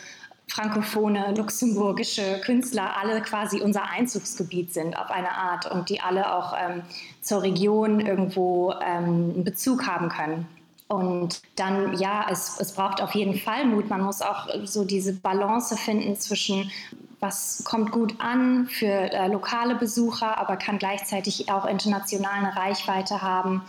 frankophone, 0.48 1.36
luxemburgische 1.36 2.39
Künstler 2.41 2.96
alle 2.98 3.22
quasi 3.22 3.62
unser 3.62 3.89
Einzugsgebiet 3.89 4.74
sind 4.74 4.98
auf 4.98 5.10
eine 5.10 5.32
Art 5.32 5.70
und 5.72 5.89
die 5.89 6.00
alle 6.00 6.34
auch 6.34 6.53
ähm, 6.58 6.84
zur 7.22 7.41
Region 7.41 8.00
irgendwo 8.00 8.74
ähm, 8.74 9.34
einen 9.36 9.44
Bezug 9.44 9.88
haben 9.88 10.10
können. 10.10 10.48
Und 10.88 11.41
dann, 11.55 11.98
ja, 11.98 12.27
es, 12.29 12.60
es 12.60 12.74
braucht 12.74 13.01
auf 13.01 13.15
jeden 13.15 13.36
Fall 13.36 13.65
Mut. 13.65 13.89
Man 13.89 14.01
muss 14.01 14.22
auch 14.22 14.48
so 14.65 14.86
diese 14.86 15.13
Balance 15.13 15.75
finden 15.75 16.15
zwischen, 16.15 16.72
was 17.20 17.63
kommt 17.65 17.91
gut 17.91 18.15
an 18.20 18.67
für 18.67 18.86
äh, 18.86 19.27
lokale 19.27 19.75
Besucher, 19.75 20.38
aber 20.38 20.58
kann 20.58 20.77
gleichzeitig 20.77 21.50
auch 21.50 21.65
international 21.65 22.34
eine 22.34 22.55
Reichweite 22.55 23.24
haben. 23.24 23.63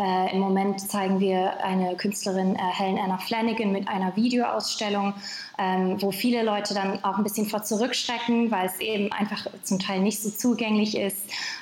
Äh, 0.00 0.34
Im 0.34 0.40
Moment 0.40 0.80
zeigen 0.80 1.20
wir 1.20 1.62
eine 1.62 1.94
Künstlerin, 1.94 2.56
äh, 2.56 2.58
Helen 2.58 2.98
Anna 2.98 3.18
Flanagan, 3.18 3.70
mit 3.70 3.86
einer 3.86 4.16
Videoausstellung, 4.16 5.12
ähm, 5.58 6.00
wo 6.00 6.10
viele 6.10 6.42
Leute 6.42 6.72
dann 6.72 7.04
auch 7.04 7.18
ein 7.18 7.22
bisschen 7.22 7.46
vor 7.46 7.64
zurückschrecken, 7.64 8.50
weil 8.50 8.66
es 8.66 8.80
eben 8.80 9.12
einfach 9.12 9.46
zum 9.62 9.78
Teil 9.78 10.00
nicht 10.00 10.22
so 10.22 10.30
zugänglich 10.30 10.96
ist. 10.96 11.18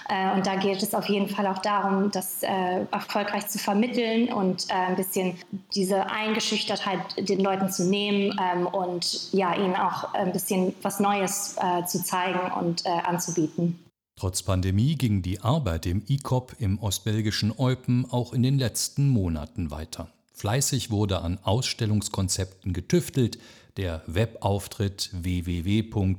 Äh, 0.08 0.36
und 0.36 0.46
da 0.46 0.54
geht 0.54 0.80
es 0.84 0.94
auf 0.94 1.08
jeden 1.08 1.28
Fall 1.28 1.48
auch 1.48 1.58
darum, 1.58 2.12
das 2.12 2.44
äh, 2.44 2.86
erfolgreich 2.92 3.48
zu 3.48 3.58
vermitteln 3.58 4.32
und 4.32 4.70
äh, 4.70 4.74
ein 4.74 4.94
bisschen 4.94 5.36
diese 5.74 6.08
Eingeschüchtertheit 6.08 7.00
den 7.18 7.40
Leuten 7.40 7.70
zu 7.70 7.88
nehmen 7.88 8.38
ähm, 8.40 8.68
und 8.68 9.32
ja, 9.32 9.56
ihnen 9.56 9.74
auch 9.74 10.14
ein 10.14 10.32
bisschen 10.32 10.76
was 10.82 11.00
Neues 11.00 11.56
äh, 11.60 11.84
zu 11.86 12.04
zeigen 12.04 12.52
und 12.52 12.86
anzubieten. 12.86 13.87
Trotz 14.18 14.42
Pandemie 14.42 14.96
ging 14.96 15.22
die 15.22 15.38
Arbeit 15.42 15.86
im 15.86 16.02
ICOP 16.08 16.56
im 16.58 16.80
ostbelgischen 16.80 17.56
Eupen 17.56 18.04
auch 18.10 18.32
in 18.32 18.42
den 18.42 18.58
letzten 18.58 19.08
Monaten 19.08 19.70
weiter. 19.70 20.12
Fleißig 20.32 20.90
wurde 20.90 21.20
an 21.20 21.38
Ausstellungskonzepten 21.44 22.72
getüftelt, 22.72 23.38
der 23.76 24.02
Webauftritt 24.08 25.10
www.icop.be 25.12 26.18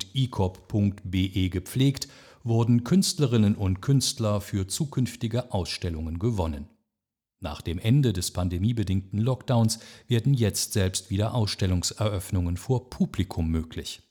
gepflegt, 1.50 2.08
wurden 2.46 2.86
Künstlerinnen 2.86 3.56
und 3.56 3.82
Künstler 3.82 4.40
für 4.40 4.66
zukünftige 4.66 5.52
Ausstellungen 5.52 6.20
gewonnen. 6.20 6.70
Nach 7.42 7.60
dem 7.62 7.80
Ende 7.80 8.14
des 8.14 8.32
pandemiebedingten 8.32 9.20
Lockdowns 9.20 9.80
werden 10.08 10.34
jetzt 10.34 10.72
selbst 10.72 11.10
wieder 11.10 11.36
Ausstellungseröffnungen 11.36 12.56
vor 12.56 12.90
Publikum 12.90 13.50
möglich. 13.50 14.04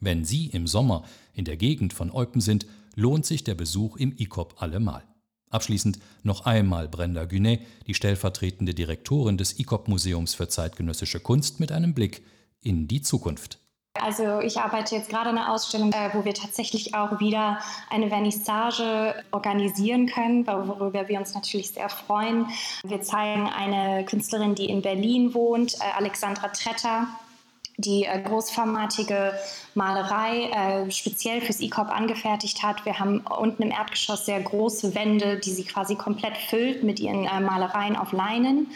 Wenn 0.00 0.24
Sie 0.24 0.46
im 0.46 0.66
Sommer 0.66 1.04
in 1.34 1.44
der 1.44 1.58
Gegend 1.58 1.92
von 1.92 2.10
Eupen 2.10 2.40
sind, 2.40 2.66
lohnt 2.96 3.24
sich 3.24 3.44
der 3.44 3.54
Besuch 3.54 3.96
im 3.96 4.16
ICOP 4.18 4.60
allemal. 4.60 5.04
Abschließend 5.50 6.00
noch 6.24 6.44
einmal 6.44 6.88
Brenda 6.88 7.24
Günet, 7.24 7.60
die 7.86 7.94
stellvertretende 7.94 8.74
Direktorin 8.74 9.38
des 9.38 9.60
ICOP-Museums 9.60 10.34
für 10.34 10.48
zeitgenössische 10.48 11.20
Kunst, 11.20 11.60
mit 11.60 11.70
einem 11.70 11.94
Blick 11.94 12.22
in 12.62 12.88
die 12.88 13.00
Zukunft. 13.00 13.60
Also 14.00 14.40
ich 14.40 14.58
arbeite 14.58 14.94
jetzt 14.94 15.08
gerade 15.08 15.30
an 15.30 15.38
einer 15.38 15.52
Ausstellung, 15.52 15.92
äh, 15.92 16.10
wo 16.12 16.24
wir 16.24 16.34
tatsächlich 16.34 16.94
auch 16.94 17.18
wieder 17.20 17.60
eine 17.88 18.08
Vernissage 18.08 19.14
organisieren 19.30 20.06
können, 20.06 20.46
worüber 20.46 21.08
wir 21.08 21.18
uns 21.18 21.34
natürlich 21.34 21.70
sehr 21.70 21.88
freuen. 21.88 22.46
Wir 22.84 23.00
zeigen 23.00 23.48
eine 23.48 24.04
Künstlerin, 24.04 24.54
die 24.54 24.66
in 24.66 24.82
Berlin 24.82 25.32
wohnt, 25.32 25.76
äh, 25.76 25.96
Alexandra 25.96 26.48
Tretter, 26.48 27.08
die 27.78 28.04
äh, 28.04 28.20
großformatige 28.22 29.32
Malerei 29.74 30.50
äh, 30.50 30.90
speziell 30.90 31.40
fürs 31.40 31.60
ICOP 31.60 31.88
angefertigt 31.90 32.62
hat. 32.62 32.84
Wir 32.84 32.98
haben 32.98 33.20
unten 33.20 33.62
im 33.62 33.70
Erdgeschoss 33.70 34.26
sehr 34.26 34.40
große 34.40 34.94
Wände, 34.94 35.38
die 35.38 35.52
sie 35.52 35.64
quasi 35.64 35.94
komplett 35.94 36.36
füllt 36.36 36.82
mit 36.82 37.00
ihren 37.00 37.24
äh, 37.24 37.40
Malereien 37.40 37.96
auf 37.96 38.12
Leinen. 38.12 38.68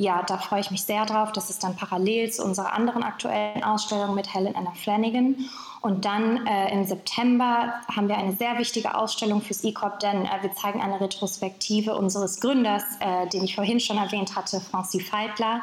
Ja, 0.00 0.22
da 0.22 0.38
freue 0.38 0.60
ich 0.60 0.70
mich 0.70 0.82
sehr 0.84 1.04
drauf. 1.04 1.30
Das 1.32 1.50
ist 1.50 1.62
dann 1.62 1.76
parallel 1.76 2.32
zu 2.32 2.42
unserer 2.42 2.72
anderen 2.72 3.02
aktuellen 3.02 3.62
Ausstellung 3.62 4.14
mit 4.14 4.32
Helen 4.32 4.56
Anna 4.56 4.72
Flanagan. 4.72 5.36
Und 5.82 6.06
dann 6.06 6.46
äh, 6.46 6.72
im 6.72 6.86
September 6.86 7.74
haben 7.94 8.08
wir 8.08 8.16
eine 8.16 8.32
sehr 8.32 8.56
wichtige 8.56 8.94
Ausstellung 8.94 9.42
fürs 9.42 9.62
E-Corp, 9.62 10.00
denn 10.00 10.24
äh, 10.24 10.28
wir 10.40 10.54
zeigen 10.54 10.80
eine 10.80 11.02
Retrospektive 11.02 11.94
unseres 11.96 12.40
Gründers, 12.40 12.82
äh, 13.00 13.28
den 13.28 13.44
ich 13.44 13.54
vorhin 13.54 13.78
schon 13.78 13.98
erwähnt 13.98 14.36
hatte, 14.36 14.62
Francis 14.62 15.06
Feitler. 15.06 15.60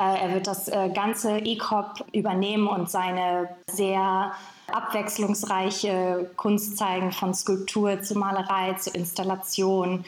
Äh, 0.00 0.24
er 0.24 0.34
wird 0.34 0.48
das 0.48 0.66
äh, 0.66 0.90
ganze 0.92 1.38
E-Corp 1.38 2.06
übernehmen 2.10 2.66
und 2.66 2.90
seine 2.90 3.50
sehr 3.70 4.32
abwechslungsreiche 4.66 6.28
Kunst 6.36 6.76
zeigen, 6.76 7.12
von 7.12 7.34
Skulptur 7.34 8.02
zu 8.02 8.18
Malerei 8.18 8.72
zu 8.74 8.90
Installation. 8.90 10.04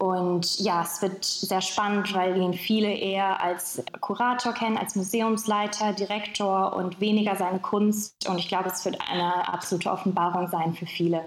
Und 0.00 0.58
ja, 0.60 0.82
es 0.82 1.02
wird 1.02 1.22
sehr 1.22 1.60
spannend, 1.60 2.14
weil 2.14 2.34
ihn 2.40 2.54
viele 2.54 2.90
eher 2.90 3.42
als 3.42 3.82
Kurator 4.00 4.54
kennen, 4.54 4.78
als 4.78 4.96
Museumsleiter, 4.96 5.92
Direktor 5.92 6.74
und 6.74 7.00
weniger 7.00 7.36
seine 7.36 7.58
Kunst. 7.58 8.14
Und 8.26 8.38
ich 8.38 8.48
glaube, 8.48 8.70
es 8.70 8.82
wird 8.86 8.96
eine 9.10 9.46
absolute 9.46 9.90
Offenbarung 9.90 10.48
sein 10.48 10.72
für 10.72 10.86
viele. 10.86 11.26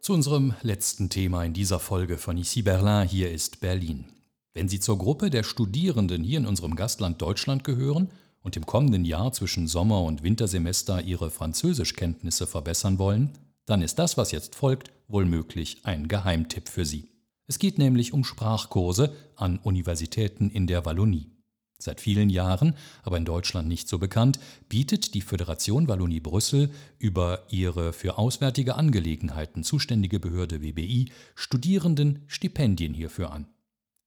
Zu 0.00 0.12
unserem 0.12 0.54
letzten 0.62 1.08
Thema 1.10 1.44
in 1.44 1.52
dieser 1.52 1.78
Folge 1.78 2.18
von 2.18 2.36
Ici 2.36 2.62
Berlin, 2.62 3.08
hier 3.08 3.30
ist 3.30 3.60
Berlin. 3.60 4.06
Wenn 4.52 4.68
Sie 4.68 4.80
zur 4.80 4.98
Gruppe 4.98 5.30
der 5.30 5.44
Studierenden 5.44 6.24
hier 6.24 6.38
in 6.38 6.46
unserem 6.46 6.74
Gastland 6.74 7.22
Deutschland 7.22 7.62
gehören, 7.62 8.10
und 8.44 8.56
im 8.56 8.66
kommenden 8.66 9.04
Jahr 9.04 9.32
zwischen 9.32 9.66
Sommer- 9.66 10.04
und 10.04 10.22
Wintersemester 10.22 11.02
ihre 11.02 11.30
Französischkenntnisse 11.30 12.46
verbessern 12.46 13.00
wollen, 13.00 13.30
dann 13.66 13.82
ist 13.82 13.98
das, 13.98 14.16
was 14.16 14.30
jetzt 14.30 14.54
folgt, 14.54 14.92
wohl 15.08 15.24
möglich 15.24 15.80
ein 15.82 16.06
Geheimtipp 16.06 16.68
für 16.68 16.84
Sie. 16.84 17.08
Es 17.46 17.58
geht 17.58 17.78
nämlich 17.78 18.12
um 18.12 18.22
Sprachkurse 18.22 19.14
an 19.34 19.58
Universitäten 19.58 20.50
in 20.50 20.66
der 20.66 20.84
Wallonie. 20.84 21.30
Seit 21.78 22.00
vielen 22.00 22.30
Jahren, 22.30 22.76
aber 23.02 23.16
in 23.16 23.24
Deutschland 23.24 23.66
nicht 23.66 23.88
so 23.88 23.98
bekannt, 23.98 24.38
bietet 24.68 25.14
die 25.14 25.20
Föderation 25.20 25.88
Wallonie 25.88 26.20
Brüssel 26.20 26.70
über 26.98 27.44
ihre 27.50 27.92
für 27.92 28.16
auswärtige 28.16 28.76
Angelegenheiten 28.76 29.64
zuständige 29.64 30.20
Behörde 30.20 30.62
WBI 30.62 31.10
Studierenden 31.34 32.22
Stipendien 32.26 32.94
hierfür 32.94 33.32
an. 33.32 33.46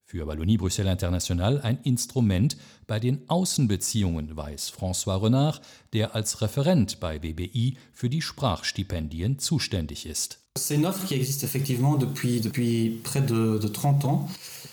Für 0.09 0.25
Wallonie 0.25 0.55
Bruxelles 0.55 0.93
International 0.93 1.59
ein 1.59 1.79
Instrument 1.83 2.55
bei 2.87 2.97
den 2.97 3.29
Außenbeziehungen, 3.29 4.37
weiß 4.37 4.71
François 4.71 5.21
Renard, 5.21 5.59
der 5.97 6.13
als 6.13 6.41
Referent 6.41 6.99
bei 6.99 7.17
BBI 7.17 7.75
für 7.91 8.07
die 8.07 8.21
Sprachstipendien 8.21 9.39
zuständig 9.39 10.05
ist. 10.05 10.39
C'est 10.55 10.75
une 10.75 10.85
offre 10.85 11.05
qui 11.07 11.15
existe 11.15 11.43
effectivement 11.43 11.97
depuis, 11.97 12.39
depuis 12.39 12.99
près 13.03 13.21
de, 13.21 13.57
de 13.57 13.67
30 13.67 14.05
ans. 14.05 14.29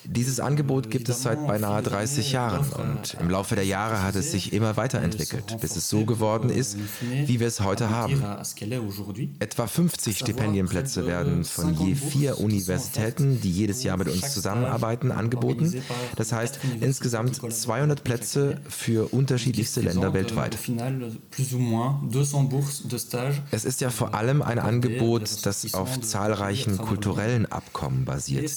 Dieses 0.06 0.38
Angebot 0.38 0.90
gibt 0.90 1.08
es 1.08 1.22
seit 1.22 1.46
beinahe 1.46 1.82
30 1.82 2.32
Jahren 2.32 2.66
und 2.72 3.16
im 3.20 3.30
Laufe 3.30 3.54
der 3.54 3.64
Jahre 3.64 4.02
hat 4.02 4.14
es 4.16 4.32
sich 4.32 4.52
immer 4.52 4.76
weiterentwickelt, 4.76 5.58
bis 5.60 5.76
es 5.76 5.88
so 5.88 6.04
geworden 6.04 6.50
ist, 6.50 6.76
wie 7.26 7.40
wir 7.40 7.46
es 7.46 7.60
heute 7.60 7.88
haben. 7.88 8.22
Etwa 9.38 9.66
50 9.66 10.18
Stipendienplätze 10.18 11.06
werden 11.06 11.44
von 11.44 11.74
je 11.74 11.94
vier 11.94 12.38
Universitäten, 12.38 13.40
die 13.40 13.50
jedes 13.50 13.82
Jahr 13.82 13.96
mit 13.96 14.08
uns 14.08 14.34
zusammenarbeiten, 14.34 15.10
angeboten. 15.10 15.82
Das 16.16 16.32
heißt 16.32 16.60
insgesamt 16.80 17.36
200 17.36 18.04
Plätze 18.04 18.60
für 18.68 19.12
unterschiedlichste 19.12 19.80
Länder 19.80 20.12
weltweit. 20.12 20.58
Es 23.50 23.64
ist 23.64 23.80
ja 23.80 23.90
vor 23.90 24.14
allem 24.14 24.42
ein 24.42 24.58
Angebot, 24.58 25.46
das 25.46 25.74
auf 25.74 26.00
zahlreichen 26.00 26.78
kulturellen 26.78 27.46
Abkommen 27.46 28.04
basiert. 28.04 28.50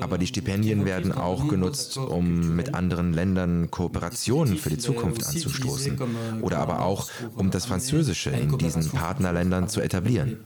Aber 0.00 0.18
die 0.18 0.26
Stipendien 0.26 0.84
werden 0.84 1.12
auch 1.12 1.48
genutzt, 1.48 1.96
um 1.96 2.54
mit 2.54 2.74
anderen 2.74 3.12
Ländern 3.12 3.70
Kooperationen 3.70 4.56
für 4.56 4.70
die 4.70 4.78
Zukunft 4.78 5.26
anzustoßen 5.26 5.98
oder 6.42 6.58
aber 6.58 6.82
auch, 6.82 7.08
um 7.36 7.50
das 7.50 7.66
Französische 7.66 8.30
in 8.30 8.58
diesen 8.58 8.88
Partnerländern 8.90 9.68
zu 9.68 9.80
etablieren. 9.80 10.38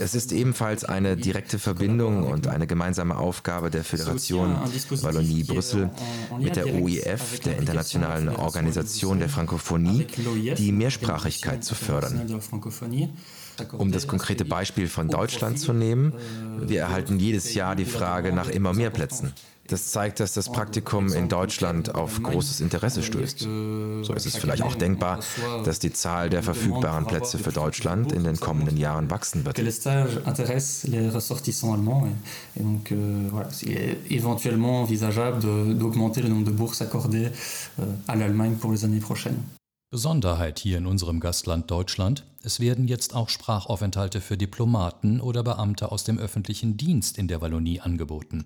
Es 0.00 0.14
ist 0.14 0.32
ebenfalls 0.32 0.84
eine 0.84 1.16
direkte 1.16 1.58
Verbindung 1.58 2.24
und 2.24 2.46
eine 2.46 2.66
gemeinsame 2.66 3.16
Aufgabe 3.16 3.70
der 3.70 3.84
Föderation 3.84 4.56
Wallonie-Brüssel 4.90 5.90
mit 6.38 6.56
der 6.56 6.74
OIF, 6.74 7.40
der 7.40 7.58
Internationalen 7.58 8.28
Organisation 8.28 9.18
der 9.18 9.28
Frankophonie, 9.28 10.06
die 10.56 10.72
Mehrsprachigkeit 10.72 11.64
zu 11.64 11.74
fördern. 11.74 12.40
Um 13.72 13.90
das 13.90 14.06
konkrete 14.06 14.44
Beispiel 14.44 14.86
von 14.86 15.08
Deutschland 15.08 15.58
zu 15.58 15.72
nehmen, 15.72 16.12
wir 16.60 16.80
erhalten 16.80 17.18
jedes 17.18 17.54
Jahr 17.54 17.74
die 17.74 17.84
Frage 17.84 18.32
nach 18.32 18.48
immer 18.48 18.72
mehr 18.72 18.90
Plätzen. 18.90 19.32
Das 19.68 19.88
zeigt, 19.88 20.18
dass 20.20 20.32
das 20.32 20.50
Praktikum 20.50 21.12
in 21.12 21.28
Deutschland 21.28 21.94
auf 21.94 22.22
großes 22.22 22.60
Interesse 22.60 23.02
stößt. 23.02 23.40
So 23.40 24.14
ist 24.14 24.26
es 24.26 24.36
vielleicht 24.36 24.62
auch 24.62 24.74
denkbar, 24.74 25.20
dass 25.64 25.78
die 25.78 25.92
Zahl 25.92 26.30
der 26.30 26.42
verfügbaren 26.42 27.06
Plätze 27.06 27.38
für 27.38 27.52
Deutschland 27.52 28.12
in 28.12 28.24
den 28.24 28.40
kommenden 28.40 28.76
Jahren 28.76 29.10
wachsen 29.10 29.44
wird. 29.44 29.58
éventuellement 34.10 34.82
envisageable 34.82 35.74
d'augmenter 35.74 36.22
le 36.22 36.28
nombre 36.28 36.46
de 36.46 36.50
bourses 36.50 36.80
accordées 36.82 37.28
euh, 37.78 37.84
à 38.06 38.16
l'Allemagne 38.16 38.54
pour 38.54 38.72
les 38.72 38.84
années 38.84 39.00
prochaines. 39.00 39.42
Besonderheit 39.90 40.58
hier 40.58 40.76
in 40.76 40.86
unserem 40.86 41.18
Gastland 41.18 41.70
Deutschland, 41.70 42.24
es 42.42 42.60
werden 42.60 42.88
jetzt 42.88 43.14
auch 43.14 43.30
Sprachaufenthalte 43.30 44.20
für 44.20 44.36
Diplomaten 44.36 45.20
oder 45.20 45.42
Beamte 45.42 45.90
aus 45.90 46.04
dem 46.04 46.18
öffentlichen 46.18 46.76
Dienst 46.76 47.16
in 47.16 47.26
der 47.26 47.40
Wallonie 47.40 47.80
angeboten. 47.80 48.44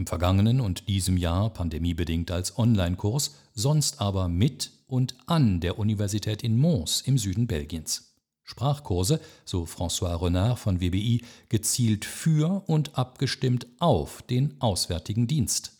Im 0.00 0.06
vergangenen 0.06 0.62
und 0.62 0.88
diesem 0.88 1.18
Jahr 1.18 1.50
pandemiebedingt 1.50 2.30
als 2.30 2.56
Online-Kurs, 2.56 3.34
sonst 3.52 4.00
aber 4.00 4.28
mit 4.28 4.70
und 4.86 5.14
an 5.26 5.60
der 5.60 5.78
Universität 5.78 6.42
in 6.42 6.56
Mons 6.58 7.02
im 7.02 7.18
Süden 7.18 7.46
Belgiens. 7.46 8.14
Sprachkurse, 8.42 9.20
so 9.44 9.64
François 9.64 10.18
Renard 10.22 10.58
von 10.58 10.80
WBI, 10.80 11.20
gezielt 11.50 12.06
für 12.06 12.62
und 12.66 12.96
abgestimmt 12.96 13.66
auf 13.78 14.22
den 14.22 14.58
Auswärtigen 14.58 15.26
Dienst. 15.26 15.72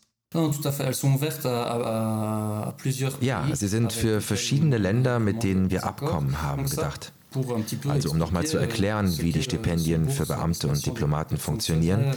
Ja, 3.21 3.55
sie 3.55 3.67
sind 3.67 3.91
für 3.91 4.21
verschiedene 4.21 4.77
Länder, 4.77 5.17
mit 5.17 5.41
denen 5.41 5.71
wir 5.71 5.83
Abkommen 5.83 6.43
haben, 6.43 6.67
gedacht. 6.67 7.11
Also 7.87 8.11
um 8.11 8.17
nochmal 8.17 8.45
zu 8.45 8.57
erklären, 8.57 9.17
wie 9.19 9.31
die 9.31 9.41
Stipendien 9.41 10.09
für 10.09 10.25
Beamte 10.25 10.67
und 10.67 10.85
Diplomaten 10.85 11.37
funktionieren. 11.37 12.13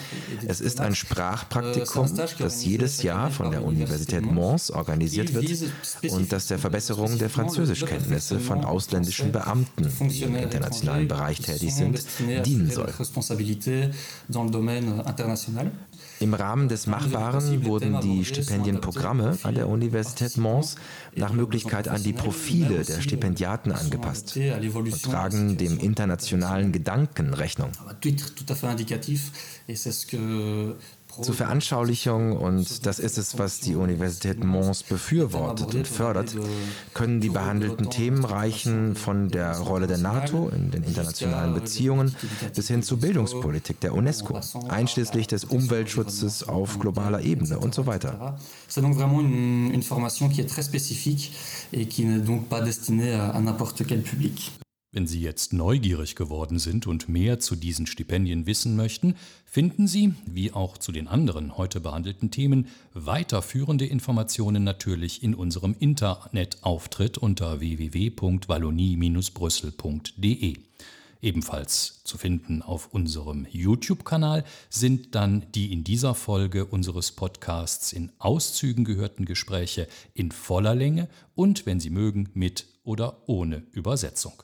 Es 0.46 0.60
ist 0.60 0.80
ein 0.80 0.96
Sprachpraktikum, 0.96 2.10
das 2.38 2.64
jedes 2.64 3.02
Jahr 3.04 3.30
von 3.30 3.52
der 3.52 3.64
Universität 3.64 4.22
Mons 4.26 4.72
organisiert 4.72 5.32
wird 5.32 5.70
und 6.10 6.32
das 6.32 6.48
der 6.48 6.58
Verbesserung 6.58 7.16
der 7.18 7.30
Französischkenntnisse 7.30 8.40
von 8.40 8.64
ausländischen 8.64 9.30
Beamten, 9.30 9.88
die 10.08 10.22
im 10.22 10.34
internationalen 10.34 11.06
Bereich 11.06 11.40
tätig 11.40 11.72
sind, 11.72 12.04
dienen 12.44 12.70
soll. 12.70 12.92
Im 16.24 16.32
Rahmen 16.32 16.70
des 16.70 16.86
Machbaren 16.86 17.66
wurden 17.66 18.00
die 18.00 18.24
Stipendienprogramme 18.24 19.36
an 19.42 19.56
der 19.56 19.68
Universität 19.68 20.38
Mons 20.38 20.76
nach 21.14 21.34
Möglichkeit 21.34 21.86
an 21.86 22.02
die 22.02 22.14
Profile 22.14 22.82
der 22.82 23.02
Stipendiaten 23.02 23.72
angepasst 23.72 24.34
und 24.34 25.02
tragen 25.02 25.58
dem 25.58 25.78
internationalen 25.78 26.72
Gedanken 26.72 27.34
Rechnung. 27.34 27.72
Zur 31.22 31.34
Veranschaulichung, 31.34 32.36
und 32.36 32.86
das 32.86 32.98
ist 32.98 33.18
es, 33.18 33.38
was 33.38 33.60
die 33.60 33.76
Universität 33.76 34.42
Mons 34.42 34.82
befürwortet 34.82 35.74
und 35.74 35.86
fördert, 35.86 36.34
können 36.92 37.20
die 37.20 37.28
behandelten 37.28 37.90
Themen 37.90 38.24
reichen 38.24 38.96
von 38.96 39.28
der 39.28 39.56
Rolle 39.58 39.86
der 39.86 39.98
NATO 39.98 40.48
in 40.48 40.70
den 40.70 40.82
internationalen 40.82 41.54
Beziehungen 41.54 42.14
bis 42.54 42.68
hin 42.68 42.82
zur 42.82 42.98
Bildungspolitik 42.98 43.80
der 43.80 43.94
UNESCO, 43.94 44.40
einschließlich 44.68 45.26
des 45.26 45.44
Umweltschutzes 45.44 46.48
auf 46.48 46.78
globaler 46.78 47.22
Ebene 47.22 47.58
und 47.58 47.74
so 47.74 47.86
weiter. 47.86 48.36
C'est 48.68 48.82
donc 48.82 48.94
vraiment 48.94 49.20
une, 49.20 49.70
une 49.72 49.82
formation 49.82 50.28
qui 50.28 50.40
est 50.40 50.48
très 50.48 50.62
spécifique 50.62 51.32
et 51.72 51.86
qui 51.86 52.04
n'est 52.04 52.24
donc 52.24 52.48
pas 52.48 52.60
destinée 52.60 53.12
à 53.12 53.40
n'importe 53.40 53.86
quel 53.86 54.02
public. 54.02 54.52
Wenn 54.94 55.06
Sie 55.08 55.20
jetzt 55.20 55.52
neugierig 55.52 56.14
geworden 56.14 56.60
sind 56.60 56.86
und 56.86 57.08
mehr 57.08 57.40
zu 57.40 57.56
diesen 57.56 57.88
Stipendien 57.88 58.46
wissen 58.46 58.76
möchten, 58.76 59.16
finden 59.44 59.88
Sie, 59.88 60.14
wie 60.24 60.52
auch 60.52 60.78
zu 60.78 60.92
den 60.92 61.08
anderen 61.08 61.56
heute 61.56 61.80
behandelten 61.80 62.30
Themen, 62.30 62.68
weiterführende 62.92 63.86
Informationen 63.86 64.62
natürlich 64.62 65.24
in 65.24 65.34
unserem 65.34 65.74
Internetauftritt 65.76 67.18
unter 67.18 67.58
www.wallonie-brüssel.de. 67.58 70.58
Ebenfalls 71.20 72.00
zu 72.04 72.16
finden 72.16 72.62
auf 72.62 72.94
unserem 72.94 73.48
YouTube-Kanal 73.50 74.44
sind 74.70 75.16
dann 75.16 75.44
die 75.56 75.72
in 75.72 75.82
dieser 75.82 76.14
Folge 76.14 76.66
unseres 76.66 77.10
Podcasts 77.10 77.92
in 77.92 78.12
Auszügen 78.18 78.84
gehörten 78.84 79.24
Gespräche 79.24 79.88
in 80.14 80.30
voller 80.30 80.76
Länge 80.76 81.08
und, 81.34 81.66
wenn 81.66 81.80
Sie 81.80 81.90
mögen, 81.90 82.28
mit 82.34 82.66
oder 82.84 83.22
ohne 83.26 83.64
Übersetzung. 83.72 84.42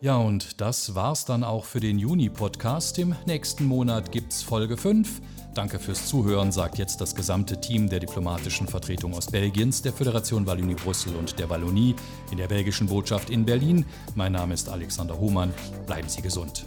Ja, 0.00 0.16
und 0.16 0.60
das 0.60 0.96
war's 0.96 1.24
dann 1.24 1.44
auch 1.44 1.64
für 1.64 1.78
den 1.78 1.96
Juni-Podcast. 1.96 2.98
Im 2.98 3.14
nächsten 3.24 3.66
Monat 3.66 4.10
gibt's 4.10 4.42
Folge 4.42 4.76
5. 4.76 5.20
Danke 5.54 5.78
fürs 5.78 6.06
Zuhören, 6.06 6.50
sagt 6.50 6.78
jetzt 6.78 7.00
das 7.00 7.14
gesamte 7.14 7.60
Team 7.60 7.88
der 7.88 8.00
diplomatischen 8.00 8.66
Vertretung 8.66 9.12
Ostbelgiens, 9.12 9.82
der 9.82 9.92
Föderation 9.92 10.44
Wallonie-Brüssel 10.44 11.14
und 11.14 11.38
der 11.38 11.48
Wallonie 11.50 11.94
in 12.32 12.38
der 12.38 12.48
belgischen 12.48 12.88
Botschaft 12.88 13.30
in 13.30 13.44
Berlin. 13.44 13.84
Mein 14.16 14.32
Name 14.32 14.54
ist 14.54 14.68
Alexander 14.68 15.18
Hohmann. 15.20 15.54
Bleiben 15.86 16.08
Sie 16.08 16.20
gesund. 16.20 16.66